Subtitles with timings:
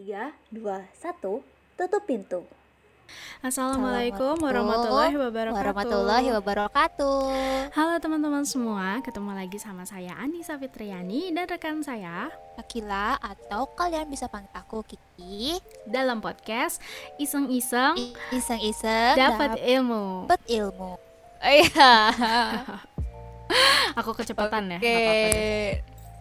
[0.00, 1.44] 3, 2, 1,
[1.76, 2.40] tutup pintu.
[3.44, 5.60] Assalamualaikum warahmatullahi wabarakatuh.
[5.60, 7.20] Warahmatullahi wabarakatuh.
[7.76, 14.08] Halo teman-teman semua, ketemu lagi sama saya Anissa Fitriani dan rekan saya Akila atau kalian
[14.08, 15.60] bisa panggil aku Kiki.
[15.84, 16.80] dalam podcast
[17.20, 18.00] Iseng-iseng
[18.32, 20.24] Iseng-iseng dapat ilmu.
[20.24, 20.96] dapat ilmu.
[21.44, 21.92] Iya.
[24.00, 24.78] Aku kecepatan ya.
[24.80, 25.04] Oke.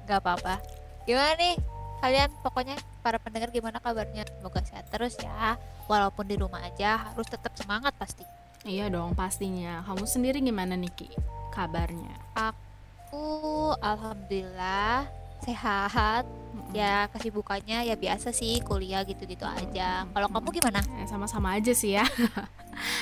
[0.04, 0.60] Gak apa-apa.
[1.08, 1.79] Gimana nih?
[2.00, 4.24] Kalian pokoknya para pendengar gimana kabarnya?
[4.24, 5.60] Semoga sehat terus ya.
[5.92, 8.24] Walaupun di rumah aja harus tetap semangat pasti.
[8.64, 9.84] Iya dong pastinya.
[9.84, 11.12] Kamu sendiri gimana Niki?
[11.52, 12.16] Kabarnya?
[12.36, 15.08] Aku alhamdulillah
[15.44, 16.24] sehat.
[16.72, 20.06] Ya kesibukannya ya biasa sih kuliah gitu-gitu aja.
[20.08, 20.80] Kalau kamu gimana?
[21.02, 22.06] Eh, sama-sama aja sih ya.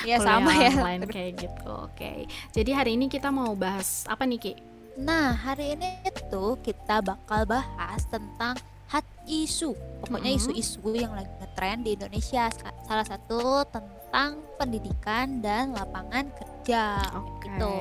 [0.02, 0.74] Ya Kuliah sama ya.
[0.74, 1.70] online kayak gitu.
[1.86, 2.26] Oke.
[2.50, 4.58] Jadi hari ini kita mau bahas apa Niki?
[4.98, 9.76] Nah, hari ini itu kita bakal bahas tentang hot isu.
[10.04, 10.38] Pokoknya Mhm.
[10.38, 12.48] isu-isu yang lagi ngetren di Indonesia.
[12.86, 16.96] Salah satu tentang pendidikan dan lapangan kerja.
[17.14, 17.38] Oke.
[17.48, 17.74] Gitu.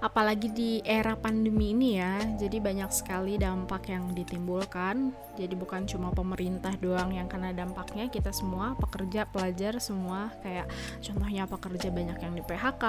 [0.00, 6.08] apalagi di era pandemi ini ya jadi banyak sekali dampak yang ditimbulkan jadi bukan cuma
[6.08, 10.72] pemerintah doang yang kena dampaknya kita semua pekerja pelajar semua kayak
[11.04, 12.84] contohnya pekerja banyak yang di PHK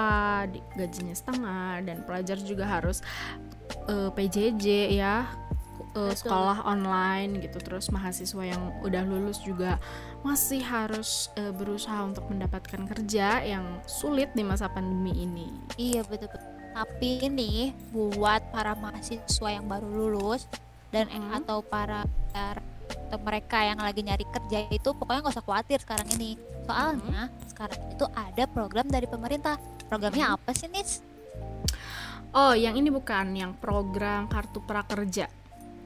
[0.56, 3.04] di, gajinya setengah dan pelajar juga harus
[3.92, 5.28] eh, PJJ ya
[5.92, 6.16] Betul.
[6.16, 9.76] sekolah online gitu terus mahasiswa yang udah lulus juga
[10.24, 16.48] masih harus eh, berusaha untuk mendapatkan kerja yang sulit di masa pandemi ini Iya betul-betul.
[16.72, 20.48] Tapi ini buat para mahasiswa yang baru lulus
[20.88, 21.44] dan Mhm.
[21.44, 26.40] atau para atau mereka yang lagi nyari kerja itu pokoknya nggak usah khawatir sekarang ini.
[26.64, 29.60] Soalnya sekarang itu ada program dari pemerintah.
[29.92, 31.04] Programnya apa sih Nis?
[32.32, 35.28] Oh, yang ini bukan yang program kartu prakerja.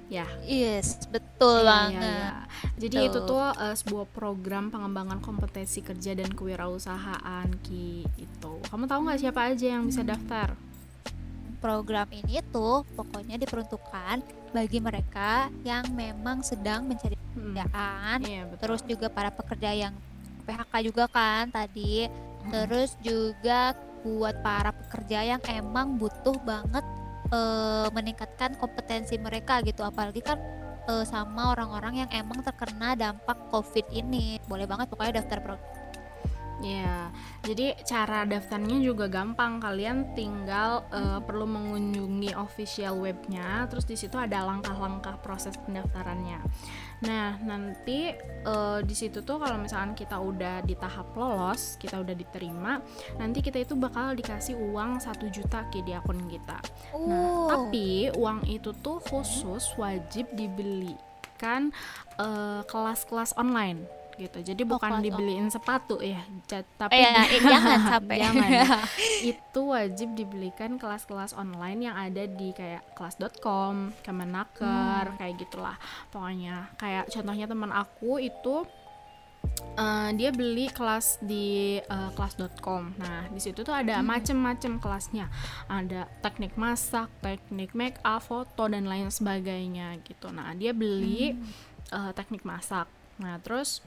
[0.06, 1.98] Ya, Yes, betul Iya, banget.
[1.98, 2.30] iya, iya.
[2.76, 3.08] Jadi Betul.
[3.08, 8.52] itu tuh eh, sebuah program pengembangan kompetensi kerja dan kewirausahaan Ki itu.
[8.64, 10.54] Kamu tahu nggak siapa aja yang bisa daftar?
[11.56, 14.22] Program ini tuh pokoknya diperuntukkan
[14.52, 18.60] bagi mereka yang memang sedang mencari Hmm, pekerjaan, Iya, betul.
[18.62, 19.94] terus juga para pekerja yang
[20.46, 22.50] PHK juga kan tadi, Hmm.
[22.54, 26.86] terus juga buat para pekerja yang emang butuh banget
[27.30, 30.38] eh, meningkatkan kompetensi mereka gitu, apalagi kan
[30.88, 35.75] eh, sama orang-orang yang emang terkena dampak COVID ini, boleh banget pokoknya daftar program.
[36.56, 37.12] Iya,
[37.44, 39.60] jadi cara daftarnya juga gampang.
[39.60, 46.40] Kalian tinggal eh, perlu mengunjungi official webnya, terus di situ ada langkah-langkah proses pendaftarannya.
[47.04, 52.16] Nah, nanti eh, di situ tuh kalau misalkan kita udah di tahap lolos, kita udah
[52.16, 52.80] diterima,
[53.20, 56.56] nanti kita itu bakal dikasih uang 1 juta Ki, di akun kita.
[57.04, 57.48] Nah, Oh.
[57.52, 61.68] tapi uang itu tuh khusus wajib dibelikan
[62.16, 63.84] eh, kelas-kelas online
[64.16, 64.38] gitu.
[64.42, 66.20] Jadi bukan kelas dibeliin sepatu ya,
[66.74, 67.22] tapi Eh, ya,
[67.52, 68.16] jangan sampai.
[68.18, 68.48] jangan.
[69.32, 75.16] itu wajib dibelikan kelas-kelas online yang ada di kayak kelas.com, Kemenaker, Hmm.
[75.16, 75.76] kayak gitulah.
[76.08, 78.64] Pokoknya kayak contohnya teman aku itu
[79.74, 81.46] eh, dia beli kelas di
[81.78, 82.96] eh, kelas.com.
[82.96, 84.08] Nah, di situ tuh ada Hmm.
[84.08, 85.30] macem-macem kelasnya.
[85.66, 90.28] Ada teknik masak, teknik make up, foto dan lain sebagainya gitu.
[90.28, 91.46] Nah, dia beli Hmm.
[91.88, 92.84] eh, teknik masak.
[93.16, 93.80] Nah, terus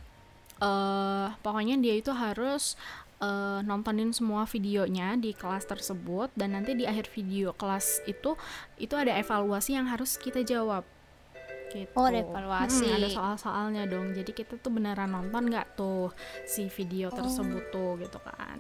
[0.60, 2.76] eh pokoknya dia itu harus
[3.20, 8.36] eh, nontonin semua videonya di kelas tersebut dan nanti di akhir video kelas itu
[8.80, 10.84] itu ada evaluasi yang harus kita jawab.
[11.70, 11.94] Gitu.
[11.94, 12.90] Oh, ada evaluasi.
[12.90, 14.10] Mm, ada soal-soalnya dong.
[14.18, 16.10] Jadi kita tuh beneran nonton nggak tuh
[16.42, 17.18] si video Oh.
[17.22, 18.58] tersebut tuh gitu kan.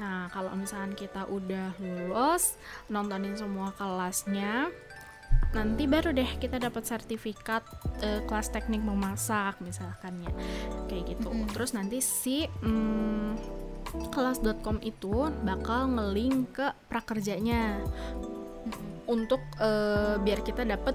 [0.00, 2.56] Nah, kalau misalkan kita udah lulus,
[2.88, 4.72] nontonin semua kelasnya,
[5.48, 7.64] nanti baru deh kita dapat sertifikat
[8.04, 10.32] eh, kelas teknik memasak misalkan ya.
[10.86, 11.28] Kayak gitu.
[11.32, 11.48] Mm-mm.
[11.50, 13.38] Terus nanti si mm,
[14.12, 17.80] kelas.com itu bakal ngelink ke prakerjanya
[19.08, 20.94] untuk eh, biar kita dapat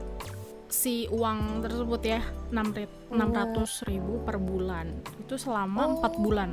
[0.74, 4.90] si uang tersebut ya 600 ribu per bulan
[5.22, 6.22] itu selama empat Oh.
[6.26, 6.50] bulan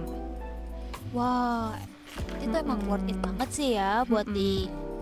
[1.10, 1.74] Wah,
[2.38, 4.36] itu emang worth it banget sih ya buat Mm-mm.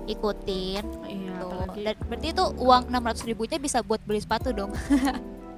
[0.08, 0.84] Diikutin.
[1.04, 1.46] iya Tuh.
[1.52, 4.72] apalagi Dan berarti itu uang 600 ribunya bisa buat beli sepatu dong.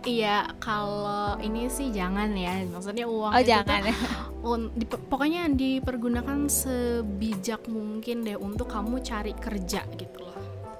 [0.01, 3.95] iya kalau ini sih jangan ya maksudnya uang Oh itu tuh jangan ya.
[4.51, 10.30] un- dipe- pokoknya dipergunakan sebijak mungkin deh untuk kamu cari kerja gitu loh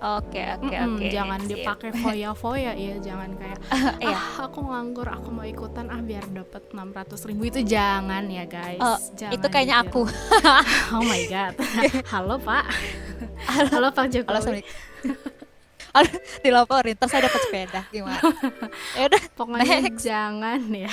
[0.01, 1.07] Oke oke oke.
[1.09, 3.61] jangan dipakai foya-foya ya jangan kayak
[4.01, 4.17] Iya.
[4.17, 8.81] ah aku nganggur aku mau ikutan ah biar dapat 600 ribu itu jangan ya guys
[8.81, 9.87] Oh, Jangan itu kayaknya gitu.
[9.87, 10.03] aku.
[10.97, 11.53] oh my god
[12.09, 12.65] halo pak
[13.45, 15.15] halo pak Jokowi Halo.
[15.91, 18.23] Aduh, dilaporin terus saya dapat sepeda gimana
[18.95, 20.01] ya udah pokoknya Next.
[20.01, 20.93] jangan ya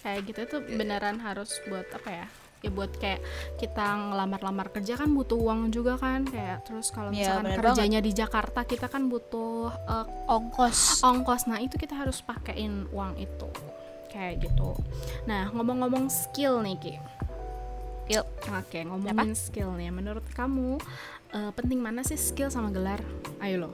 [0.00, 2.26] kayak gitu tuh beneran harus buat apa ya
[2.64, 3.20] ya buat kayak
[3.56, 6.24] kita ngelamar-lamar kerja kan butuh uang juga kan.
[6.24, 11.04] Kayak terus kalau Iya, misalkan bener kerjanya di Jakarta kita kan butuh eh, ongkos.
[11.04, 11.44] ongkos.
[11.44, 13.48] Nah itu kita harus pakein uang itu.
[14.08, 14.72] Kayak gitu.
[15.24, 16.94] Nah ngomong-ngomong skill nih Ki.
[18.04, 18.26] Yuk.
[18.46, 19.88] oke ngomongin skill nih.
[19.88, 20.80] Menurut kamu
[21.30, 23.04] eh, penting mana sih skill sama gelar?
[23.40, 23.70] Ayo lo.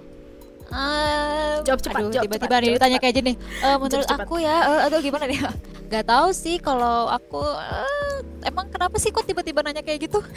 [0.70, 3.32] Eh, Jawab cepat, aduh, jawab tiba-tiba nih ditanya kayak gini.
[3.58, 4.22] Eh, menurut cepat.
[4.22, 5.42] aku ya, eh, aduh gimana nih?
[5.90, 10.20] Gak tahu sih kalau aku eh, emang kenapa sih kok tiba-tiba nanya kayak gitu?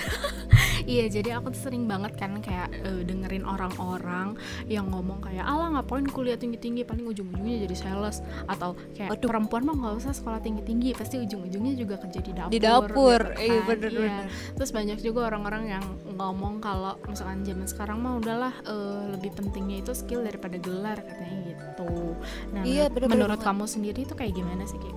[0.84, 4.36] Iya, jadi aku tuh sering banget kan kayak eh, dengerin orang-orang
[4.68, 8.20] yang ngomong kayak, "Alah, ngapain kuliah tinggi-tinggi, paling ujung-ujungnya jadi sales."
[8.52, 9.30] Atau kayak Waduh.
[9.32, 12.52] perempuan mah nggak usah sekolah tinggi-tinggi, pasti ujung-ujungnya juga kerja di dapur.
[12.52, 13.68] Di dapur, gitu iya kan.
[13.70, 14.00] bener Iya.
[14.02, 14.24] bener.
[14.60, 19.78] Terus banyak juga orang-orang yang ngomong kalau misalkan zaman sekarang mah udahlah eh, lebih pentingnya
[19.80, 22.18] itu skill daripada gelar katanya gitu.
[22.52, 23.48] Nah, Iya, menurut- bener-bener menurut banget.
[23.48, 24.92] kamu sendiri itu kayak gimana sih, Ki?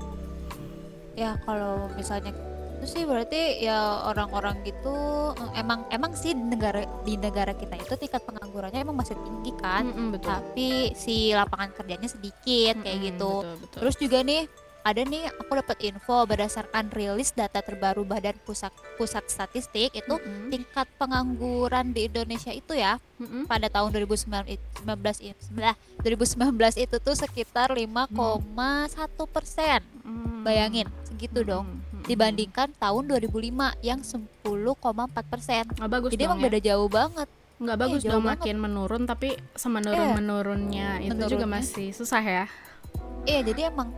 [1.14, 2.34] Ya kalau misalnya
[2.76, 4.92] itu sih berarti ya orang-orang gitu
[5.32, 9.52] eh, emang emang sih di negara di negara kita itu tingkat penganggurannya emang masih tinggi
[9.56, 10.28] kan, Mm-mm, betul.
[10.28, 13.32] tapi si lapangan kerjanya sedikit kayak Mm-mm, gitu.
[13.40, 13.78] betul, betul.
[13.80, 14.42] Terus juga nih
[14.86, 20.46] ada nih aku dapat info berdasarkan rilis data terbaru Badan Pusat Pusat Statistik itu Mm-mm,
[20.46, 23.50] tingkat pengangguran di Indonesia itu ya mm-mm.
[23.50, 28.14] pada tahun 2019 i- 19 2019 itu tuh sekitar 5,1
[29.26, 30.46] persen Mm.
[30.46, 34.22] bayangin segitu dong Mm, mm, dibandingkan tahun 2005 yang 10,4
[35.26, 35.64] persen.
[35.74, 36.44] Nggak bagus jadi emang ya.
[36.46, 37.28] beda jauh banget.
[37.56, 38.40] Nggak bagus jauh dong banget.
[38.40, 41.48] makin menurun tapi semenurun menurunnya itu juga menurunnya.
[41.50, 42.44] masih susah ya.
[43.26, 43.90] Iya jadi emang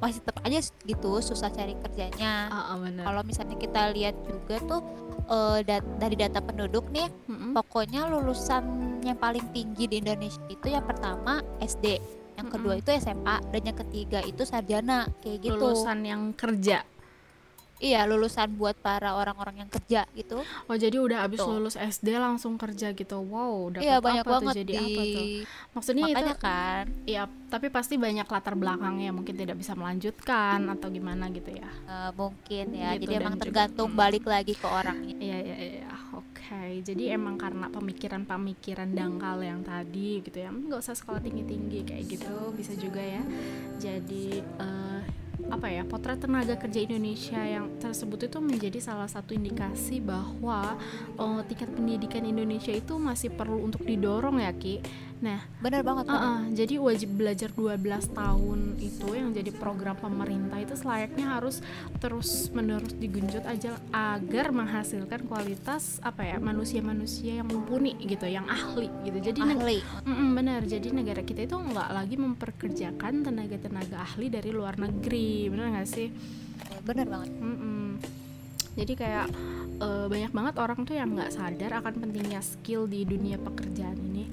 [0.00, 2.48] masih tetap aja gitu susah cari kerjanya.
[2.48, 4.80] Ah benar kalau misalnya kita lihat juga tuh
[5.28, 7.12] eh, dat- dari data penduduk nih
[7.52, 8.64] pokoknya lulusan
[9.04, 12.00] yang paling tinggi di Indonesia itu yang pertama SD
[12.40, 12.82] yang kedua Mm-mm.
[12.88, 15.60] itu SMA dan yang ketiga itu sarjana kayak gitu.
[15.60, 16.80] Lulusan yang kerja
[17.80, 21.50] iya lulusan buat para orang-orang yang kerja gitu oh jadi udah abis Tuh.
[21.50, 25.02] lulus SD langsung kerja gitu wow dapat iya banyak apa banget tuh jadi di apa
[25.02, 25.24] tuh
[25.72, 30.86] maksudnya makanya itu kan ya tapi pasti banyak latar belakangnya mungkin tidak bisa melanjutkan atau
[30.86, 33.96] gimana gitu ya eh, mungkin ya Gitu, jadi emang juga- tergantung mm.
[33.96, 36.60] balik lagi ke orangnya Iya iya iya, oke.
[36.82, 42.34] Jadi emang karena pemikiran-pemikiran dangkal yang tadi gitu ya, nggak usah sekolah tinggi-tinggi kayak gitu
[42.52, 43.22] bisa juga ya.
[43.76, 44.79] Jadi eh,
[45.50, 50.78] apa ya potret tenaga kerja Indonesia yang tersebut itu menjadi salah satu indikasi bahwa
[51.18, 54.78] eh, tingkat pendidikan Indonesia itu masih perlu untuk didorong ya Ki.
[55.20, 56.56] Nah bener banget Uh-uh, banget.
[56.56, 57.76] jadi wajib belajar 12
[58.16, 61.60] tahun itu yang jadi program pemerintah itu selayaknya harus
[62.00, 68.88] terus menerus digenjot aja agar menghasilkan kualitas apa ya manusia-manusia yang mumpuni gitu, yang ahli
[69.04, 69.20] gitu.
[69.20, 69.78] Jadi ahli
[70.08, 70.64] Mm-mm, benar.
[70.64, 76.08] Jadi negara kita itu nggak lagi memperkerjakan tenaga-tenaga ahli dari luar negeri, benar nggak sih?
[76.80, 78.00] bener banget Mm-mm.
[78.72, 79.26] Jadi kayak
[79.78, 84.24] eh, banyak banget orang tuh yang nggak sadar akan pentingnya skill di dunia pekerjaan ini.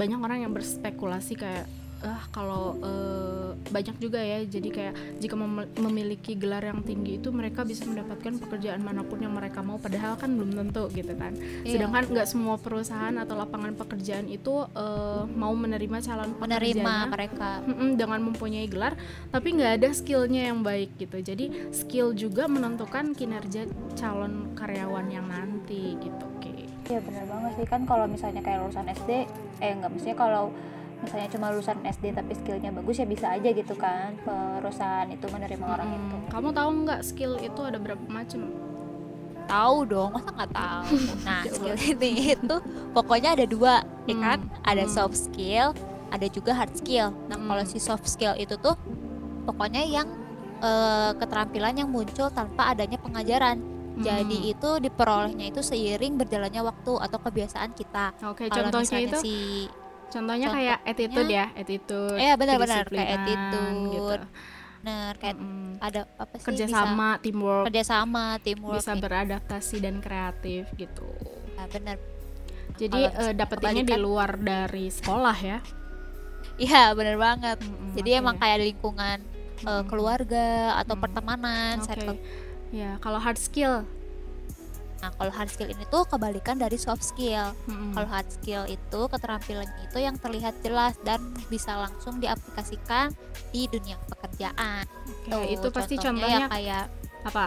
[0.00, 1.68] Banyak orang yang berspekulasi kayak
[2.00, 4.40] ah kalau eh, banyak juga ya.
[4.40, 9.20] Jadi kayak jika mem- memiliki gelar yang tinggi itu mereka bisa mendapatkan pekerjaan mana pun
[9.20, 11.36] yang mereka mau padahal kan belum tentu gitu kan.
[11.36, 11.76] Iya.
[11.76, 17.50] sedangkan nggak semua perusahaan atau lapangan pekerjaan itu eh, mau menerima calon menerima mereka.
[18.00, 18.96] Dengan mempunyai gelar
[19.28, 21.20] tapi nggak ada skillnya yang baik gitu.
[21.20, 26.29] Jadi skill juga menentukan kinerja calon karyawan yang nanti gitu
[26.90, 27.66] Iya benar banget sih.
[27.66, 29.10] Kan kalau misalnya kayak lulusan SD
[29.62, 30.50] eh enggak maksudnya kalau
[31.00, 35.64] misalnya cuma lulusan SD tapi skillnya bagus ya bisa aja gitu kan perusahaan itu menerima
[35.64, 36.16] orang itu.
[36.28, 38.50] Kamu tahu nggak skill itu ada berapa macam?
[39.46, 40.86] Tahu dong masa nggak tahu?
[41.26, 42.56] Nah skill ini itu
[42.90, 44.38] pokoknya ada dua ya Hmm, kan?
[44.62, 44.92] Ada hmm.
[44.92, 45.72] soft skill
[46.10, 47.14] ada juga hard skill.
[47.30, 47.48] Nah Hmm.
[47.48, 48.74] kalau si soft skill itu tuh
[49.46, 50.10] pokoknya yang
[50.60, 53.56] eh, keterampilan yang muncul tanpa adanya pengajaran
[54.00, 54.08] Hmm.
[54.08, 59.34] jadi itu diperolehnya itu seiring berjalannya waktu atau kebiasaan kita oke kalau contohnya itu si
[60.08, 64.14] contohnya kayak attitude ya attitude Iya, benar-benar, kayak attitude, gitu.
[64.80, 65.76] bener kayak Mm-mm.
[65.78, 69.02] ada apa sih kerjasama teamwork bisa kerjasama teamwork bisa nih.
[69.04, 71.04] beradaptasi dan kreatif gitu
[71.54, 71.96] Nah, bener
[72.74, 75.60] jadi eh, dapetinnya di luar dari sekolah ya
[76.56, 78.18] iya bener banget Mm-mm, jadi oke.
[78.18, 79.84] emang kayak lingkungan eh, Mm-mm.
[79.84, 80.48] keluarga
[80.80, 81.02] atau Mm.
[81.04, 81.84] pertemanan Oke.
[81.86, 82.16] circle.
[82.70, 83.82] Ya, kalau hard skill.
[85.00, 87.96] nah kalau hard skill ini tuh kebalikan dari soft skill Mm-mm.
[87.96, 93.08] kalau hard skill itu keterampilannya itu yang terlihat jelas dan bisa langsung diaplikasikan
[93.48, 94.84] di dunia pekerjaan
[95.24, 96.84] Oke, Tuh, itu pasti contohnya contohnya ya kayak
[97.24, 97.46] apa?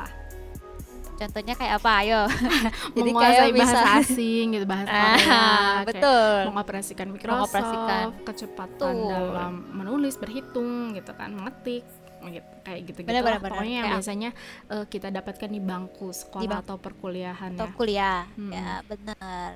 [1.13, 2.22] contohnya kayak apa ayo
[2.98, 4.00] jadi menguasai kayak bahasa bisa...
[4.01, 8.06] asing gitu bahasa Korea ah, betul mengoperasikan Microsoft mengoperasikan.
[8.25, 9.10] kecepatan betul.
[9.13, 11.86] dalam menulis berhitung gitu kan mengetik
[12.32, 14.30] gitu kayak gitu gitu bener, bener, pokoknya yang biasanya
[14.72, 16.63] uh, kita dapatkan di bangku sekolah di bangku.
[16.63, 17.74] atau perkuliahan atau ya.
[17.75, 18.51] kuliah hmm.
[18.51, 19.50] ya benar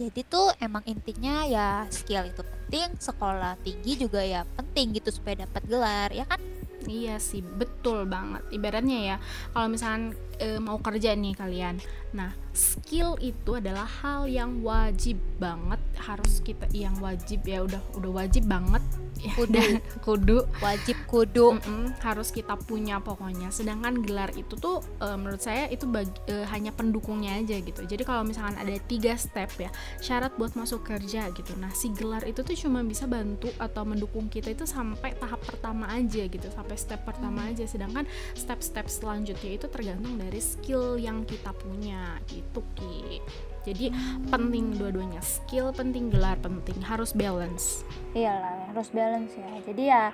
[0.00, 5.44] jadi tuh emang intinya ya skill itu penting sekolah tinggi juga ya penting gitu supaya
[5.44, 6.40] dapat gelar ya kan
[6.88, 8.40] Iya sih, betul banget.
[8.48, 9.16] Ibaratnya ya,
[9.52, 11.76] kalau misalkan e, mau kerja nih kalian.
[12.16, 18.10] Nah, skill itu adalah hal yang wajib banget harus kita yang wajib ya udah udah
[18.24, 18.99] wajib banget ya,
[19.36, 19.60] kudu.
[20.00, 20.38] Kudu.
[20.64, 21.56] Wajib kudu.
[21.56, 23.52] Mm -mm, harus kita punya pokoknya.
[23.52, 27.84] Sedangkan gelar itu tuh e, menurut saya itu bagi, e, hanya pendukungnya aja gitu.
[27.84, 31.52] Jadi kalau misalkan ada tiga step ya syarat buat masuk kerja gitu.
[31.60, 35.90] Nah si gelar itu tuh cuma bisa bantu atau mendukung kita itu sampai tahap pertama
[35.92, 37.64] aja gitu sampai step pertama aja.
[37.64, 43.20] Sedangkan step-step selanjutnya itu tergantung dari skill yang kita punya gitu ki.
[43.60, 43.92] Jadi
[44.32, 45.20] penting dua-duanya.
[45.20, 46.80] Skill penting gelar penting.
[46.80, 47.84] Harus balance.
[48.16, 50.04] Iyalah harus balance ya jadi ya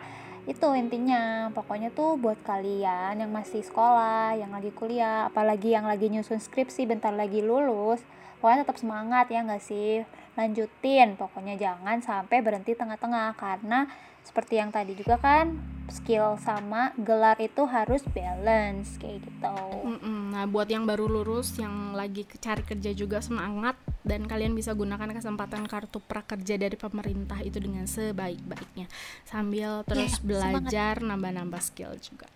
[0.47, 6.07] itu intinya pokoknya tuh buat kalian yang masih sekolah yang lagi kuliah apalagi yang lagi
[6.07, 7.99] nyusun skripsi bentar lagi lulus
[8.39, 10.07] pokoknya tetap semangat ya nggak sih
[10.39, 13.91] lanjutin pokoknya jangan sampai berhenti tengah-tengah karena
[14.23, 15.55] seperti yang tadi juga kan
[15.87, 19.59] skill sama gelar itu harus balance kayak gitu.
[19.87, 20.16] Mm-mm.
[20.37, 23.73] Nah buat yang baru lulus yang lagi cari kerja juga semangat
[24.05, 28.85] dan kalian bisa gunakan kesempatan kartu prakerja dari pemerintah itu dengan sebaik-baiknya
[29.25, 32.29] sambil terus yeah, belajar nambah-nambah skill juga.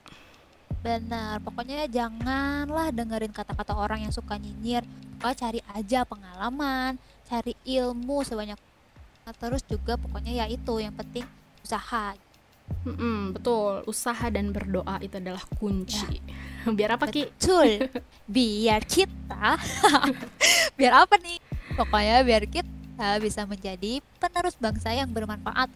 [0.80, 4.80] Benar, pokoknya janganlah dengerin kata-kata orang yang suka nyinyir.
[5.20, 6.96] Pokoknya cari aja pengalaman,
[7.28, 8.56] cari ilmu sebanyak
[9.36, 11.22] terus juga pokoknya ya itu yang penting
[11.62, 12.16] usaha
[12.82, 16.34] Mm-mm, betul usaha dan berdoa itu adalah kunci ya.
[16.78, 17.28] biar apa ki?
[17.30, 17.90] Betul.
[18.28, 19.58] Biar kita
[20.78, 21.38] biar apa nih?
[21.74, 25.70] Pokoknya biar kita bisa menjadi penerus bangsa yang bermanfaat.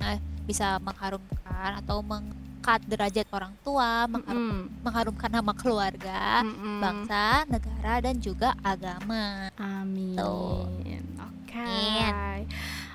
[0.00, 0.16] Nah,
[0.48, 4.64] bisa mengharumkan atau mengangkat derajat orang tua mengharum, mm.
[4.80, 6.80] mengharumkan nama keluarga Mm-mm.
[6.80, 9.52] bangsa negara dan juga agama.
[9.60, 10.16] Amin.
[10.16, 11.52] Oke.
[11.52, 12.48] Okay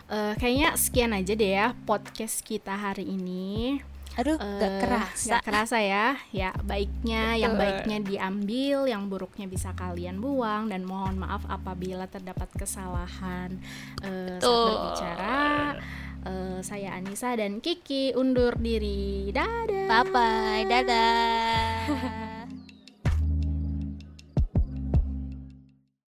[0.09, 3.81] uh, kayaknya sekian aja deh ya podcast kita hari ini.
[4.15, 5.29] Aduh, uh, gak kerasa.
[5.37, 6.15] Gak kerasa ya.
[6.31, 7.41] Ya, baiknya Betul.
[7.43, 13.59] yang baiknya diambil, yang buruknya bisa kalian buang dan mohon maaf apabila terdapat kesalahan
[14.03, 15.43] uh, saat berbicara.
[16.25, 19.29] Uh, saya Anissa dan Kiki undur diri.
[19.29, 19.85] Dadah.
[19.85, 20.63] Bye bye.
[20.65, 22.21] Dadah.